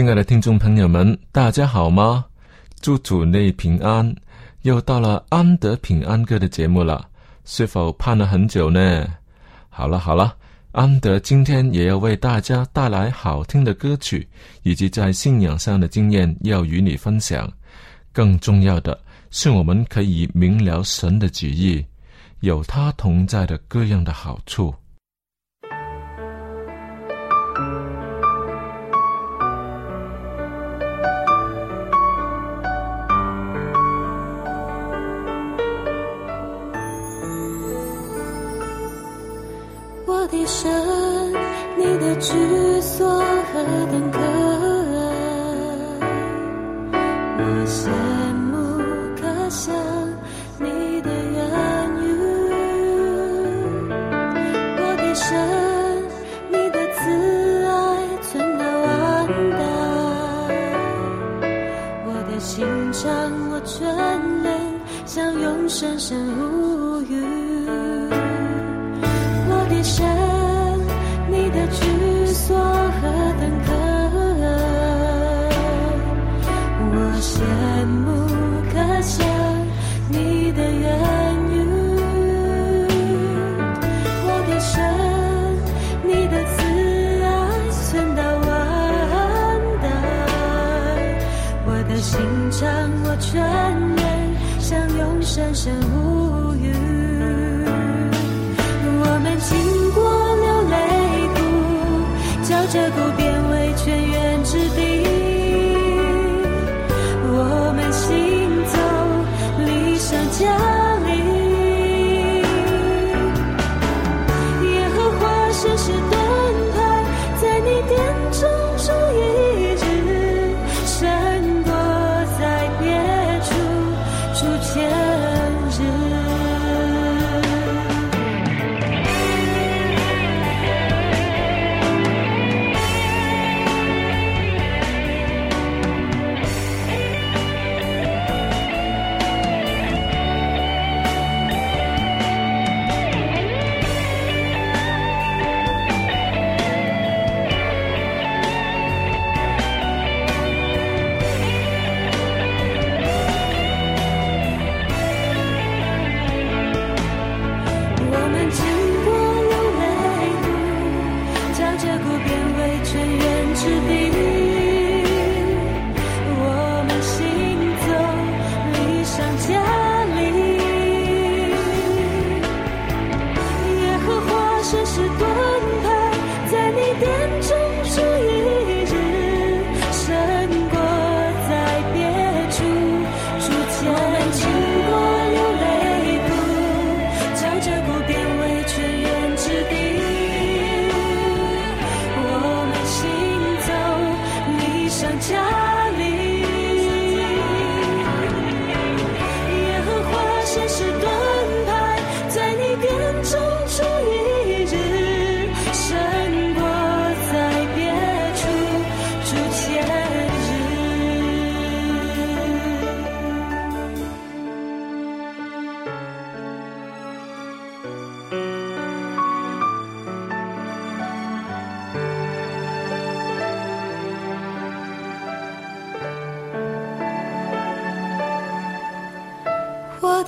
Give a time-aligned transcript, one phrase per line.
[0.00, 2.24] 亲爱的听众朋友们，大家好吗？
[2.80, 4.16] 祝主内平安！
[4.62, 7.06] 又到了安德平安歌的节目了，
[7.44, 9.06] 是否盼了很久呢？
[9.68, 10.34] 好了好了，
[10.72, 14.26] 安德今天也要为大家带来好听的歌曲，
[14.62, 17.46] 以及在信仰上的经验要与你分享。
[18.10, 18.98] 更重要的
[19.30, 21.84] 是，我们可以明了神的旨意，
[22.40, 24.74] 有他同在的各样的好处。
[62.40, 63.10] 情长
[63.50, 64.58] 我眷恋
[65.04, 67.49] 相拥深深无语。
[95.30, 95.79] 深深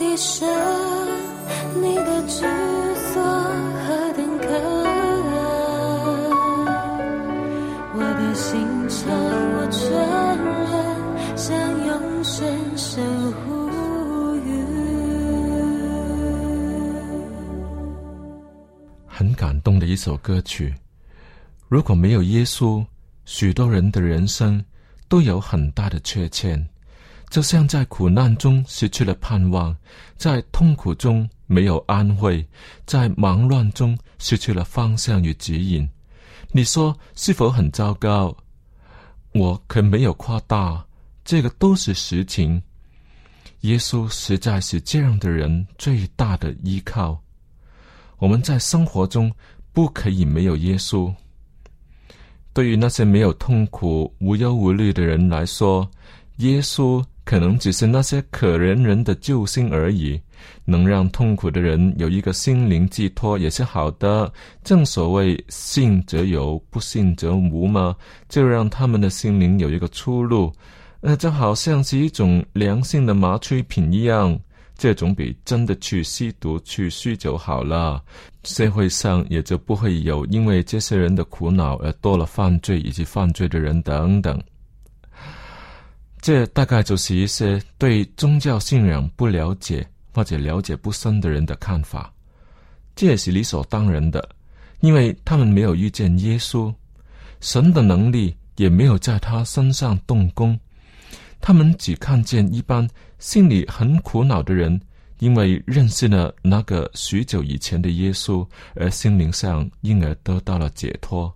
[0.03, 0.49] 我的神，
[1.81, 4.49] 你的居所何等可
[5.29, 5.31] 爱，
[7.95, 8.59] 我的心
[8.89, 8.99] 肠
[9.55, 9.81] 我全
[10.67, 10.75] 然
[11.37, 11.55] 向
[11.87, 12.43] 永生
[12.77, 13.47] 神呼
[14.39, 14.49] 吁。
[19.07, 20.75] 很感动的一首歌曲。
[21.69, 22.85] 如果没有耶稣，
[23.25, 24.65] 许多人的人生
[25.09, 26.69] 都有很大的缺欠，
[27.33, 29.75] 就像在苦难中失去了盼望，
[30.19, 32.47] 在痛苦中没有安慰，
[32.85, 35.89] 在忙乱中失去了方向与指引。
[36.51, 38.37] 你说是否很糟糕？
[39.33, 40.85] 我可没有夸大，
[41.25, 42.63] 这个都是实情。
[43.61, 47.19] 耶稣实在是这样的人最大的依靠。
[48.19, 49.33] 我们在生活中
[49.73, 51.11] 不可以没有耶稣。
[52.53, 55.91] 对于那些没有痛苦、无忧无虑的人来说，
[56.37, 60.21] 耶稣可能只是那些可怜人的救星而已。
[60.65, 64.33] 能让痛苦的人有一个心灵寄托也是好的。
[64.65, 67.95] 正所谓信则有，不信则无嘛，
[68.29, 70.53] 就让他们的心灵有一个出路。
[71.01, 74.39] 那就好像是一种良性的麻醉品一样。
[74.77, 78.03] 这种比真的去吸毒、去酗酒好了，
[78.43, 84.43] 社会上也就不会有因为这些人的苦恼而多了犯罪以及犯罪的人等等。
[86.23, 89.85] 这大概就是一些对宗教信仰不了解
[90.15, 92.11] 或者了解不深的人的看法。
[92.95, 94.27] 这也是理所当然的，
[94.81, 96.73] 因为他们没有遇见耶稣，
[97.41, 100.59] 神的能力也没有在他身上动工。
[101.41, 102.89] 他们只看见一般
[103.19, 104.81] 心里很苦恼的人，
[105.19, 108.47] 因为认识了那个许久以前的耶稣，
[108.77, 111.35] 而心灵上因而得到了解脱。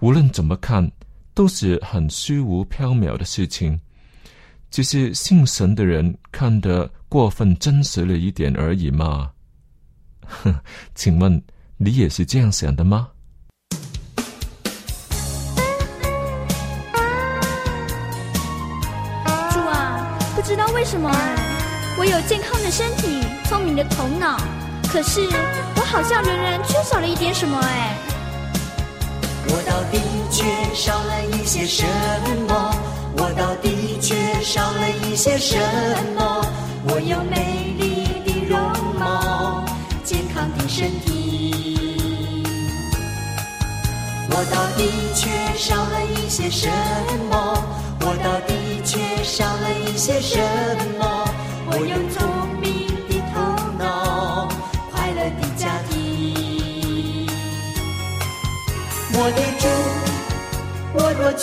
[0.00, 0.90] 无论怎么看，
[1.34, 3.80] 都是很虚无缥缈的事情，
[4.70, 9.30] 只是信神的人看得过分真实了一点而已嘛。
[10.26, 10.54] 哼，
[10.94, 11.42] 请问
[11.76, 13.08] 你也是这样想的吗？
[20.34, 21.08] 不知道为什么，
[21.98, 24.36] 我有健康的身体，聪明的头脑，
[24.88, 25.20] 可是
[25.76, 27.96] 我好像仍然缺少了一点什么哎。
[29.48, 30.00] 我到底
[30.30, 30.44] 缺
[30.74, 31.84] 少了一些什
[32.48, 32.74] 么？
[33.16, 35.58] 我到底缺少了一些什
[36.16, 36.44] 么？
[36.88, 38.58] 我有美丽的容
[38.98, 39.64] 貌，
[40.04, 42.44] 健康的身体。
[44.30, 46.68] 我到底缺少了一些什
[47.30, 47.64] 么？
[48.00, 48.52] 我到底。
[48.84, 50.38] 缺少了一些什
[50.98, 51.24] 么？
[51.66, 52.26] 我有聪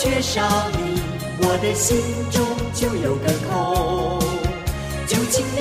[0.02, 0.40] 缺少
[0.72, 1.02] 你，
[1.42, 1.98] 我的心
[2.30, 2.42] 中
[2.72, 4.18] 就有个空。
[5.06, 5.60] 就请你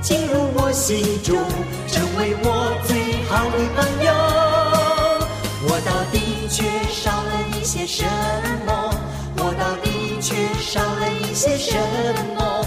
[0.00, 1.36] 进入我心中，
[1.88, 4.08] 成为我最好的朋友。
[5.68, 8.02] 我到底缺少了一些什
[8.64, 8.90] 么？
[9.36, 9.92] 我到底。
[10.22, 11.76] 缺少了一些什
[12.38, 12.64] 么？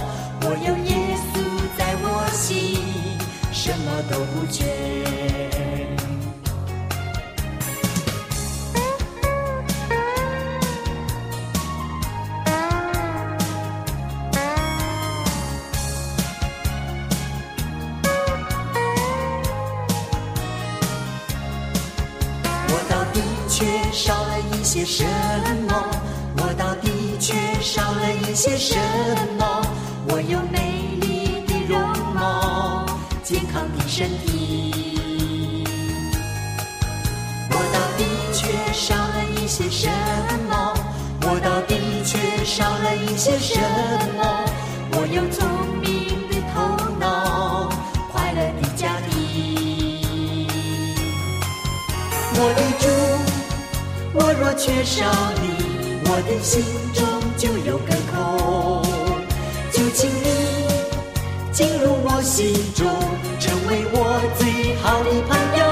[23.55, 25.05] 缺少了一些什
[25.69, 25.74] 么？
[26.39, 26.91] 我到底。
[27.17, 28.75] 缺少了一些什
[29.39, 29.62] 么？
[30.09, 31.81] 我有美丽的容
[32.13, 32.85] 貌，
[33.24, 35.63] 健康的身体。
[37.50, 39.89] 我到底缺少了一些什
[40.50, 40.74] 么？
[41.21, 43.57] 我到底缺少了一些什
[44.17, 44.45] 么？
[44.91, 45.47] 我有聪
[54.75, 55.05] 缺少
[55.41, 55.48] 你。
[56.03, 56.62] 我的心
[56.94, 58.84] 中就有个空，
[59.72, 60.27] 就请你
[61.53, 62.86] 进入我心中，
[63.39, 63.98] 成为我
[64.38, 65.63] 最好的朋友。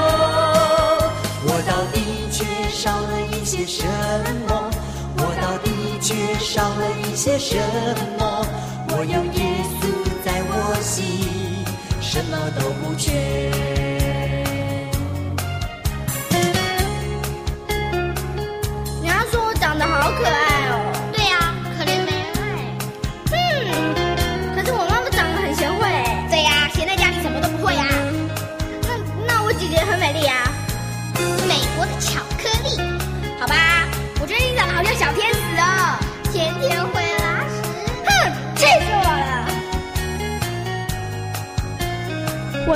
[1.46, 2.00] 我到底
[2.32, 3.84] 缺少了一些什
[4.48, 4.70] 么？
[5.18, 5.68] 我到底
[6.00, 7.58] 缺少了一些什
[8.18, 8.46] 么？
[8.88, 9.42] 我有耶
[9.82, 9.82] 稣
[10.24, 11.04] 在我心，
[12.00, 13.12] 什么都不缺。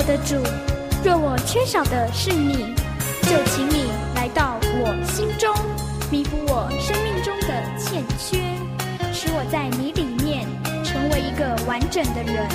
[0.09, 0.41] 的主，
[1.05, 2.73] 若我缺少的是你，
[3.21, 5.53] 就请你来到我心中，
[6.09, 7.47] 弥补我生命中的
[7.77, 8.41] 欠缺，
[9.13, 10.47] 使我在你里面
[10.83, 12.49] 成为一个完整的人。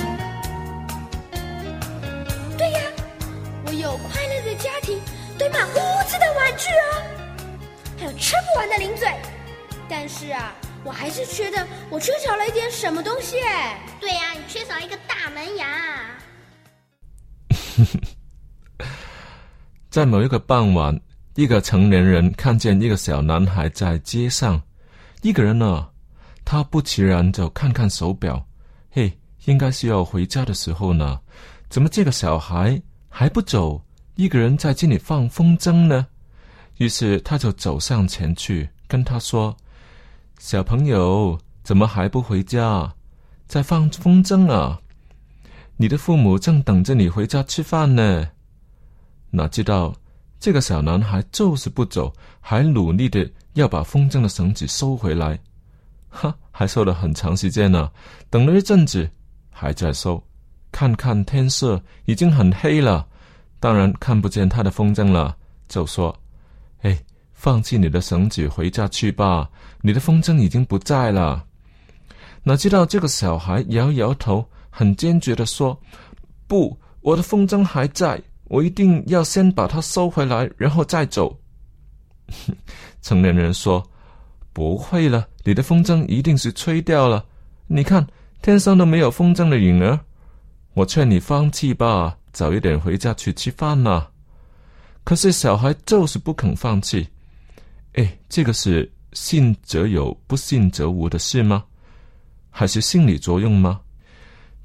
[2.57, 2.81] 对呀，
[3.65, 4.99] 我有快乐的家庭，
[5.37, 7.07] 堆满屋子的玩具啊，
[7.97, 9.07] 还有吃不完的零嘴。
[9.87, 13.37] 但是啊，我还是觉得我缺少了一点什么东西。
[14.01, 15.65] 对呀，你缺少一个大门牙。
[19.95, 20.99] 在某一个傍晚，
[21.35, 24.61] 一个成年人看见一个小男孩在街上，
[25.21, 25.87] 一个人呢，
[26.43, 28.45] 他不其然就看看手表，
[28.91, 29.09] 嘿，
[29.45, 31.17] 应该是要回家的时候呢，
[31.69, 33.81] 怎么这个小孩还不走？
[34.15, 36.05] 一个人在这里放风筝呢？
[36.75, 39.55] 于是他就走上前去跟他说
[40.39, 42.93] ：“小朋友，怎么还不回家？
[43.47, 44.77] 在放风筝啊？
[45.77, 48.27] 你的父母正等着你回家吃饭呢。”
[49.29, 49.93] 哪知道
[50.39, 55.39] 这个小男孩就是不走，还努力的要把风筝的绳子收回来，
[56.09, 57.91] 哈，还收了很长时间呢。
[58.29, 59.09] 等了一阵子，
[59.49, 60.21] 还在收，
[60.71, 63.07] 看看天色已经很黑了，
[63.59, 65.35] 当然看不见他的风筝了，
[65.67, 66.15] 就说
[66.83, 66.97] ：“哎，
[67.33, 69.49] 放弃你的绳子，回家去吧，
[69.81, 71.43] 你的风筝已经不在了。”
[72.43, 75.75] 哪知道这个小孩摇摇头，很坚决的说
[76.45, 81.37] ：“不，我的风筝还在。”我一定要先把它收回来，然后再走。
[83.01, 83.83] 成年人说
[84.53, 87.25] ：“不会了，你的风筝一定是吹掉了。
[87.67, 88.05] 你看，
[88.41, 89.99] 天上都没有风筝的影儿。
[90.73, 94.07] 我劝你放弃吧，早一点回家去吃饭呐。”
[95.03, 97.07] 可是小孩就是不肯放弃。
[97.93, 101.63] 哎，这个是信则有，不信则无的事吗？
[102.49, 103.81] 还是心理作用吗？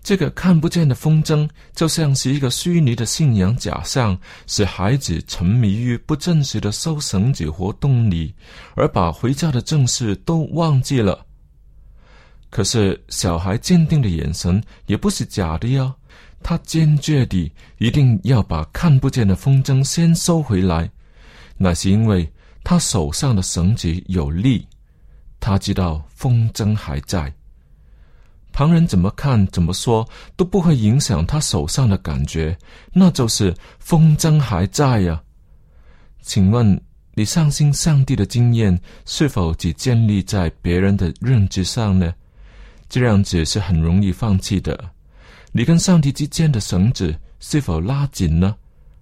[0.03, 8.35] 这个看不见的风筝，就像是一个虚拟的信仰假象，使孩子沉迷于不真实的收绳子活动里，
[8.75, 11.27] 而把回家的正事都忘记了。
[12.49, 15.95] 可是小孩坚定的眼神也不是假的呀，
[16.43, 20.91] 他坚决地一定要把看不见的风筝先收回来，
[21.59, 22.29] 那是因为
[22.65, 24.67] 他手上的绳子有力，
[25.39, 27.33] 他知道风筝还在。
[28.53, 32.57] 旁人怎么看、怎么说都不会影响他手上的感觉，
[32.93, 35.21] 那就是风筝还在呀。
[36.23, 36.81] 请问
[37.15, 42.13] 你相信上帝的经验是否只建立在别人的认知上呢？
[42.89, 44.79] 这样子是很容易放弃的。
[45.53, 48.55] 你跟上帝之间的绳子是否拉紧呢？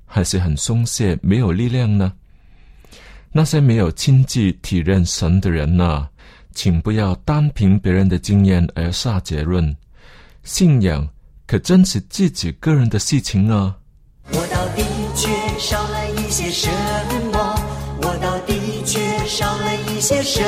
[0.07, 2.13] 还是很松懈、没有力量呢？
[3.31, 6.09] 那些没有亲自体认神的人呢？
[6.59, 9.77] 请不要单凭别人的经验而下结论，
[10.43, 11.09] 信仰
[11.47, 13.77] 可真是自己个人的事情啊！
[14.33, 14.83] 我到底
[15.15, 15.29] 缺
[15.61, 16.69] 少了一些什
[17.33, 17.55] 么？
[18.03, 20.43] 我到底缺少了一些什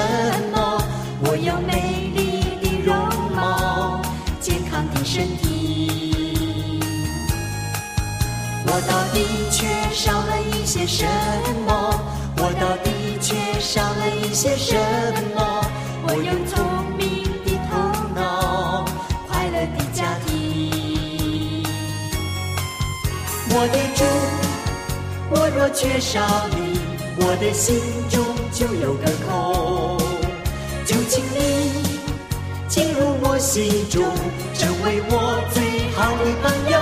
[0.50, 0.82] 么？
[1.20, 2.92] 我有美丽的容
[3.32, 4.02] 貌，
[4.40, 6.80] 健康的身体。
[8.66, 9.64] 我到底缺
[9.94, 11.06] 少了一些什
[11.68, 12.04] 么？
[12.38, 12.90] 我到底
[13.20, 14.76] 缺少了一些什
[15.36, 15.70] 么？
[16.12, 16.58] 我用聪
[16.98, 17.78] 明的头
[18.16, 18.84] 脑，
[19.28, 21.62] 快乐的家庭。
[23.50, 24.02] 我的主，
[25.30, 26.80] 我若缺少你，
[27.16, 29.96] 我的心中就有个空。
[30.84, 31.70] 就请你
[32.66, 34.02] 进入我心中，
[34.54, 35.62] 成为我最
[35.94, 36.76] 好的朋友。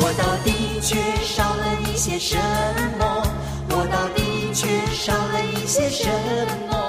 [0.00, 2.38] 我到底缺少了一些什
[2.98, 3.22] 么？
[3.68, 6.08] 我到底缺少了一些什
[6.70, 6.85] 么？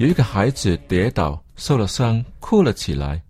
[0.00, 3.22] 有一个孩子跌倒，受了伤，哭了起来。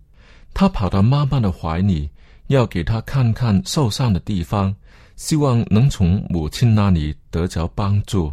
[0.53, 2.09] 他跑到妈妈的怀里，
[2.47, 4.73] 要给他看看受伤的地方，
[5.17, 8.31] 希望能从母亲那里得着帮助。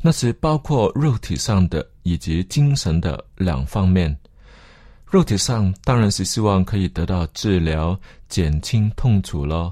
[0.00, 4.18] 那是包括肉体上的以及精神的两方面。
[5.04, 7.94] 肉体上当然是希望可以得到治疗，
[8.26, 9.70] 减轻痛楚咯；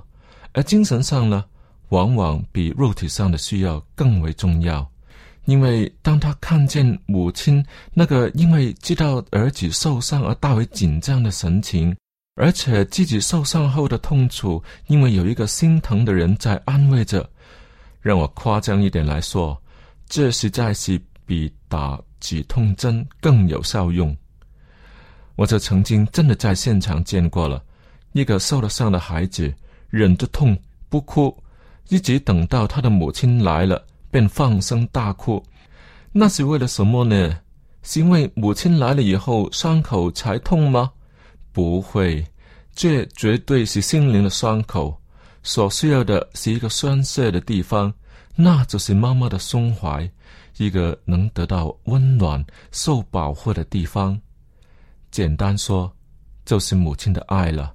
[0.52, 1.42] 而精神上呢，
[1.88, 4.86] 往往比肉体上的需要更为重要。
[5.46, 11.94] 因为当他看见母亲那个因为知道儿子受伤而大为紧张的神情，
[12.36, 17.28] 而且自己受伤后的痛楚，因为有一个心疼的人在安慰着，
[18.00, 19.60] 让我夸张一点来说，
[20.08, 24.16] 这实在是比打止痛针更有效用。
[25.36, 27.62] 我就曾经真的在现场见过了，
[28.12, 29.52] 一个受了伤的孩子
[29.90, 30.56] 忍着痛
[30.88, 31.36] 不哭，
[31.88, 33.84] 一直等到他的母亲来了。
[34.14, 35.42] 便放声大哭，
[36.12, 37.36] 那是为了什么呢？
[37.82, 40.92] 是因为母亲来了以后伤口才痛吗？
[41.50, 42.24] 不会，
[42.76, 44.96] 这绝对是心灵的伤口。
[45.42, 47.92] 所需要的是一个宣泄的地方，
[48.36, 50.08] 那就是妈妈的胸怀，
[50.58, 54.16] 一个能得到温暖、受保护的地方。
[55.10, 55.92] 简单说，
[56.44, 57.74] 就是母亲的爱了。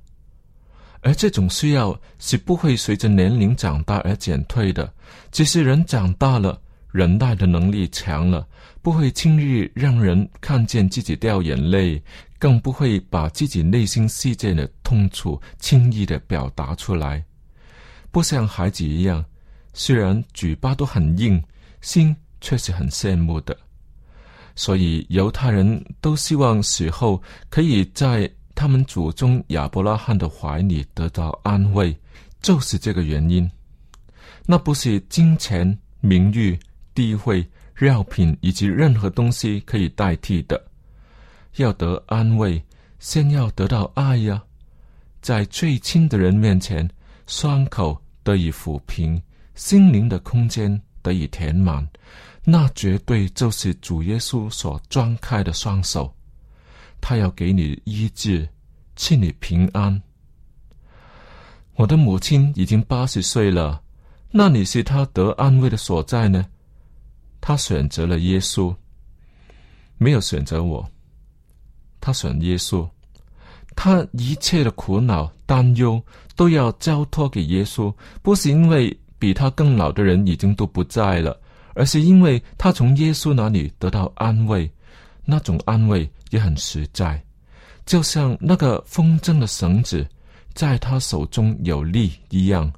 [1.01, 4.91] 而这种需要是不会随着年龄长大而减退的，
[5.31, 6.59] 只是人长大了，
[6.91, 8.45] 忍耐的能力强了，
[8.81, 12.01] 不会轻易让人看见自己掉眼泪，
[12.37, 17.23] 更不会把自己内心世界的痛楚轻易的表达出来。
[18.11, 19.23] 不像孩子一样，
[19.73, 21.41] 虽然嘴巴都很硬，
[21.79, 23.55] 心却是很羡慕的。
[24.55, 28.29] 所以犹太人都希望死后可以在
[28.59, 31.97] 他们祖宗亚伯拉罕的怀里得到安慰，
[32.41, 33.49] 就是这个原因。
[34.45, 36.59] 那不是金钱、名誉、
[36.93, 37.49] 地位、
[37.79, 40.61] 药品以及任何东西可以代替的。
[41.55, 42.61] 要得安慰，
[42.99, 44.43] 先要得到爱呀，
[45.21, 46.85] 在最亲的人面前。
[47.27, 49.21] 伤口得以抚平，
[49.55, 51.87] 心灵的空间得以填满，
[52.43, 56.13] 那绝对就是主耶稣所张开的双手，
[57.01, 58.47] 他要给你医治，
[58.95, 60.01] 赐你平安。
[61.75, 63.81] 我的母亲已经八十岁了，
[64.31, 66.45] 那里是他得安慰的所在呢？
[67.41, 68.75] 他选择了耶稣，
[69.97, 70.85] 没有选择我，
[72.01, 72.87] 他选耶稣。
[73.75, 76.03] 他一切的苦恼、担忧
[76.35, 81.39] 都要交托给耶稣，不是因为比他更老的人已经都不在了，
[81.75, 84.69] 而是因为他从耶稣那里得到安慰，
[85.29, 87.23] 那种安慰也很实在，
[87.85, 90.03] 就像那个风筝的绳子
[90.55, 92.73] 在他手中有力一样，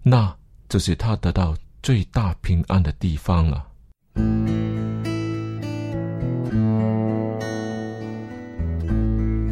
[0.00, 0.32] 那
[0.68, 3.66] 就是他得到最大平安的地方了。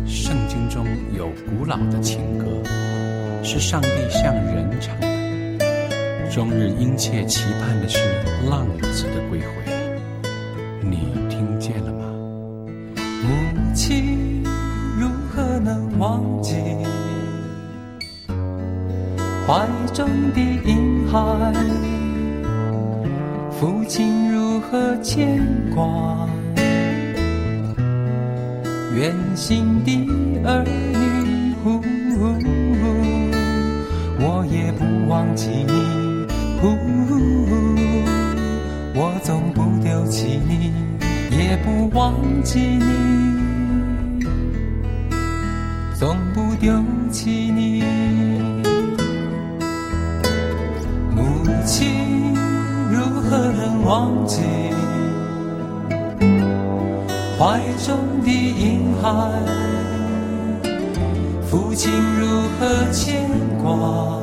[0.06, 2.46] 圣经中有古老的情歌，
[3.42, 7.98] 是上帝向人唱的，终日殷切期盼的是
[8.48, 9.46] 浪子的归回。
[10.80, 10.96] 你
[11.28, 11.99] 听见了吗？
[14.98, 16.54] 如何能忘记
[19.46, 21.18] 怀中的婴孩？
[23.50, 26.28] 父亲如何牵挂
[28.94, 29.90] 远行的
[30.44, 31.54] 儿女？
[31.62, 31.82] 呼，
[34.18, 35.72] 我也不忘记你，
[36.60, 36.68] 呼，
[38.94, 40.72] 我总不丢弃你，
[41.36, 43.19] 也不忘记你，
[46.60, 46.70] 丢
[47.10, 47.82] 弃你。
[51.16, 52.34] 母亲
[52.92, 54.42] 如何能忘记
[57.38, 59.08] 怀中的婴孩？
[61.50, 62.26] 父亲如
[62.58, 62.60] 何
[62.92, 63.30] 牵
[63.62, 64.20] 挂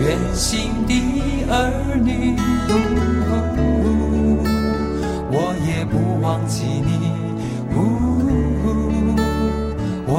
[0.00, 0.94] 远行的
[1.50, 2.34] 儿女？
[5.30, 5.34] 我
[5.68, 6.97] 也不忘记你，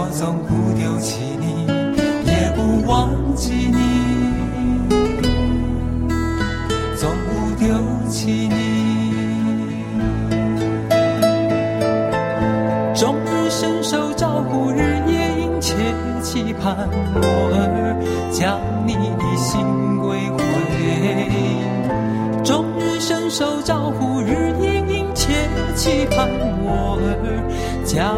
[0.02, 1.68] 我总不丢弃你，
[2.26, 3.78] 也不忘记你，
[6.96, 7.68] 总不丢
[8.08, 8.56] 弃你。
[12.96, 15.76] 终日伸手招呼，日夜殷切
[16.22, 17.20] 期盼我
[17.52, 18.00] 儿
[18.32, 18.58] 将
[18.88, 19.60] 你的心
[19.98, 20.40] 归回，
[22.42, 26.30] 终日伸手招呼，日夜殷切期盼
[26.64, 27.44] 我儿
[27.84, 28.16] 将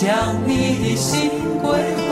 [0.00, 1.28] 将你的心
[1.60, 2.08] 归回。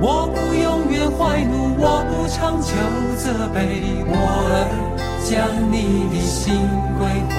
[0.00, 2.72] 我不永远怀怒，我不常就
[3.18, 3.58] 责备，
[4.08, 4.16] 我
[4.48, 4.64] 儿
[5.28, 5.36] 将
[5.70, 6.56] 你的心
[6.96, 7.36] 归回。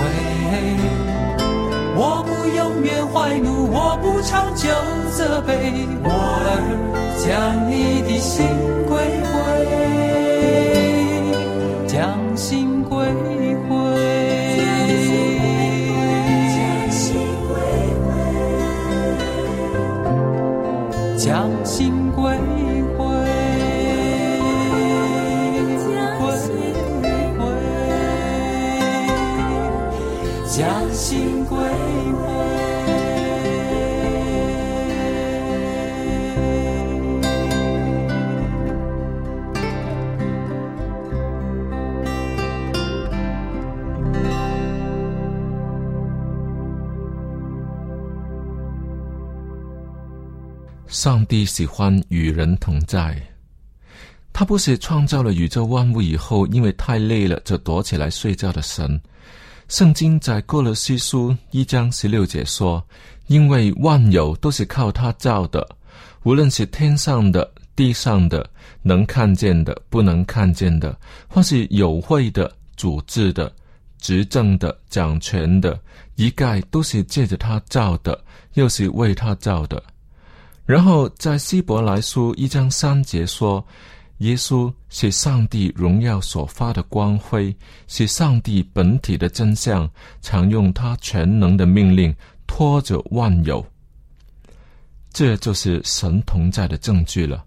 [1.96, 4.70] 我不永远怀怒，我不长久
[5.12, 6.08] 责备，我
[6.46, 6.48] 儿
[7.18, 8.46] 将你的心
[51.04, 53.20] 上帝喜欢与人同在，
[54.32, 59.02] 他不是创造了宇宙万物以后，因为太累了就躲起来睡觉的神。
[59.68, 62.86] 圣经在哥罗西书一章十六节说
[63.26, 65.68] ：“因为万有都是靠他造的，
[66.22, 68.48] 无论是天上的、地上的，
[68.84, 70.96] 能看见的、不能看见的，
[71.28, 73.52] 或是有会的、主治的、
[73.98, 75.80] 执政的、掌权的，
[76.14, 79.82] 一概都是借着他造的，又是为他造的。”
[80.66, 83.66] 然后在希伯来书一章三节说，
[84.20, 87.54] 耶稣是上帝荣耀所发的光辉，
[87.88, 89.90] 是上帝本体的真相，
[90.22, 93.66] 常用他全能的命令拖着万有。
[95.12, 97.44] 这就是神同在的证据了。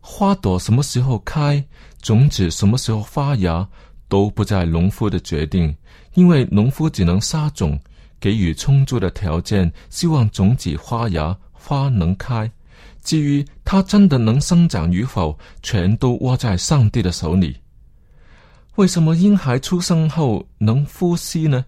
[0.00, 1.62] 花朵什么时候开，
[2.00, 3.68] 种子什么时候发芽，
[4.08, 5.74] 都不在农夫的决定，
[6.14, 7.78] 因为农夫只能撒种，
[8.18, 11.36] 给予充足的条件，希望种子发芽。
[11.62, 12.50] 花能开，
[13.02, 17.56] 至于它真的能生长与否，全都握在上帝的手里。
[18.76, 21.64] 为什么婴孩出生后能呼吸呢？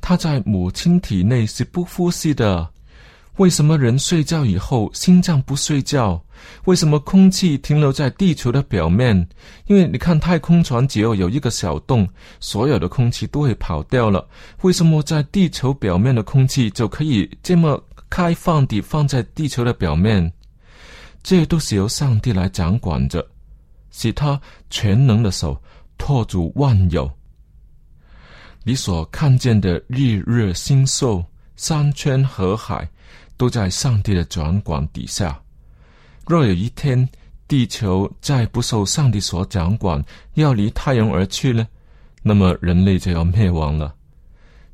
[0.00, 2.70] 他在母亲体内是不呼吸的。
[3.36, 6.20] 为什么人睡觉以后心脏不睡觉？
[6.64, 9.14] 为什么空气停留在地球的表面？
[9.66, 12.08] 因为你看太空船只要有一个小洞，
[12.40, 14.26] 所有的空气都会跑掉了。
[14.62, 17.80] 为什么在地球表面的空气就可以这么？
[18.10, 20.32] 开放地放在地球的表面，
[21.22, 23.26] 这都是由上帝来掌管着，
[23.90, 24.40] 是他
[24.70, 25.60] 全能的手
[25.96, 27.10] 托住万有。
[28.64, 31.24] 你所看见的日月星宿、
[31.56, 32.88] 山川河海，
[33.36, 35.40] 都在上帝的掌管底下。
[36.26, 37.08] 若有一天
[37.46, 41.66] 地球再不受上帝所掌管，要离太阳而去呢，
[42.22, 43.94] 那么人类就要灭亡了。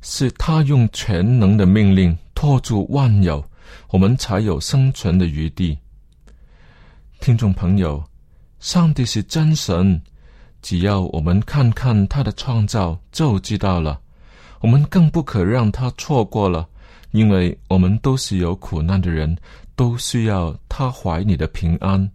[0.01, 2.15] 是他用全能的命令。
[2.35, 3.43] 托住万有，
[3.89, 5.75] 我们才有生存的余地。
[7.19, 8.03] 听众朋友，
[8.59, 9.99] 上帝是真神，
[10.61, 13.99] 只要我们看看他的创造，就知道了。
[14.59, 16.67] 我们更不可让他错过了，
[17.11, 19.35] 因为我们都是有苦难的人，
[19.75, 22.07] 都需要他怀里的平安。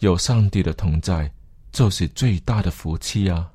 [0.00, 1.30] 有上帝的同在，
[1.72, 3.50] 就是最大的福气啊！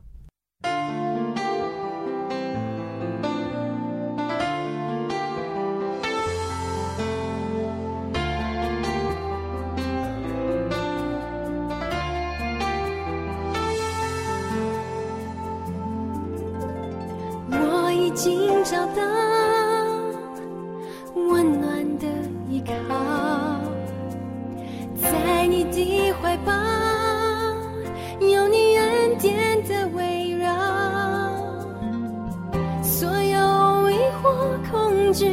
[35.11, 35.29] 惑、恐惧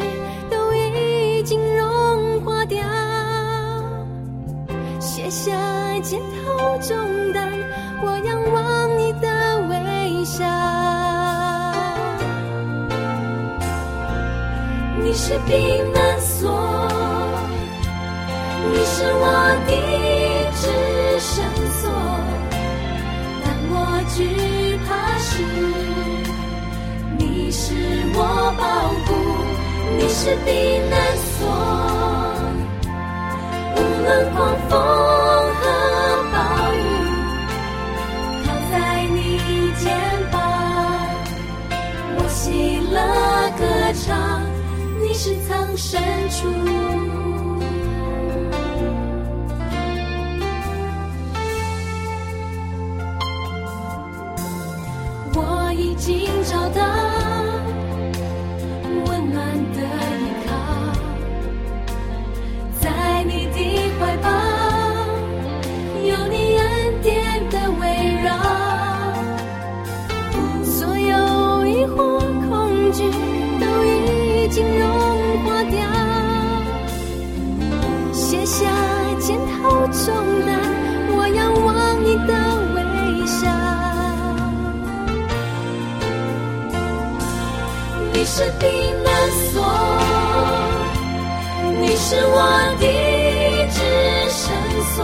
[0.50, 2.82] 都已经融化掉，
[5.00, 5.52] 卸下
[6.02, 6.96] 肩头重
[7.32, 7.48] 担，
[8.02, 9.28] 我仰望你的
[9.68, 10.44] 微笑。
[15.00, 16.50] 你是避难所，
[18.68, 19.24] 你是我
[19.66, 19.70] 的
[20.58, 20.66] 至
[21.20, 21.44] 圣
[21.80, 21.90] 所。
[23.44, 23.74] 当我
[24.14, 24.16] 惧
[24.88, 24.88] 怕
[25.18, 25.30] 时，
[27.16, 27.74] 你是
[28.14, 28.18] 我
[28.58, 28.62] 保
[29.06, 29.08] 护，
[29.96, 30.50] 你是避
[30.90, 31.36] 难所。
[33.74, 34.36] 无论狂
[34.68, 35.62] 风和
[36.32, 36.36] 暴
[36.74, 36.76] 雨，
[38.44, 38.74] 靠在
[39.10, 39.16] 你
[39.78, 39.86] 肩
[40.30, 40.36] 膀，
[42.16, 42.96] 我喜乐
[43.58, 43.62] 歌
[44.04, 44.06] 唱。
[45.00, 46.36] 你是藏身处。
[55.34, 56.28] 我已经
[74.78, 74.82] 融
[75.44, 75.78] 化掉，
[78.12, 78.64] 卸下
[79.18, 80.04] 肩头重
[80.46, 80.48] 担，
[81.10, 81.68] 我仰望
[82.04, 82.32] 你的
[82.74, 82.78] 微
[83.26, 83.40] 笑。
[88.12, 88.66] 你是避
[89.04, 89.06] 难
[89.52, 89.54] 所，
[91.80, 92.36] 你是我
[92.80, 92.84] 的
[93.72, 93.78] 至
[94.28, 94.42] 绳
[94.94, 94.96] 所。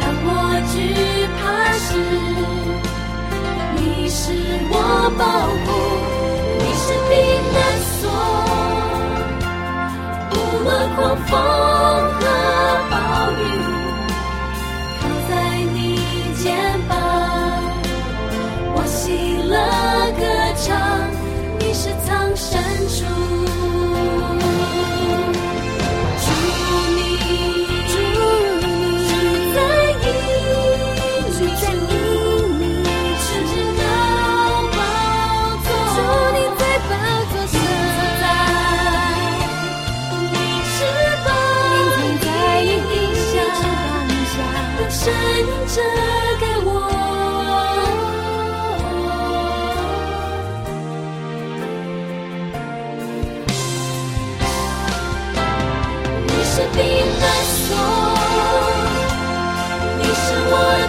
[0.00, 0.28] 当我
[0.72, 0.74] 惧
[1.40, 1.42] 怕
[1.78, 1.88] 时，
[3.76, 4.22] 你是
[4.70, 4.72] 我
[5.18, 5.22] 保
[5.64, 5.66] 护，
[6.58, 7.12] 你是避
[7.52, 7.63] 难。
[10.94, 11.73] 狂风。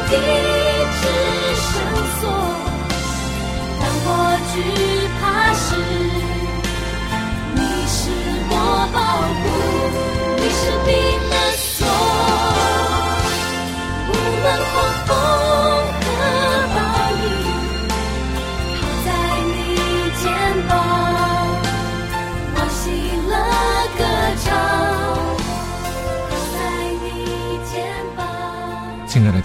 [0.07, 0.17] 我的
[0.95, 1.03] 至
[1.55, 1.73] 圣
[2.19, 2.21] 所。
[3.79, 4.09] 当我
[4.51, 4.55] 惧
[5.19, 5.67] 怕时，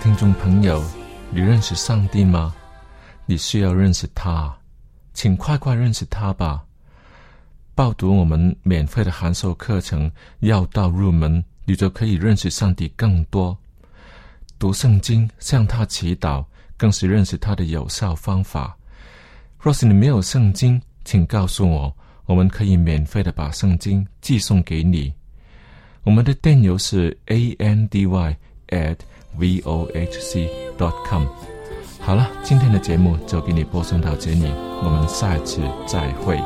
[0.03, 0.83] 听众朋友，
[1.31, 2.55] 你认识上帝吗？
[3.27, 4.51] 你需要认识他，
[5.13, 6.65] 请快快认识他吧。
[7.75, 13.57] 报读我们免费的函授课程，要道入门，你就可以认识上帝更多。
[14.59, 16.43] 读圣经，向他祈祷，
[16.79, 18.75] 更是认识他的有效方法。
[19.59, 25.13] 若是你没有圣经，请告诉我，我们可以免费的把圣经寄送给你。
[26.05, 28.37] 我们的电邮是 a n d y
[28.69, 28.97] at
[29.39, 31.25] v o h c dot com。
[32.01, 34.51] 好了，今天的节目就给你播送到这里，
[34.83, 36.39] 我们下一次再会。